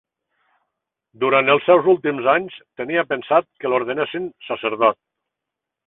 [1.23, 5.03] Durant els seus últims anys, tenia pensat que l'ordenessin sacerdot.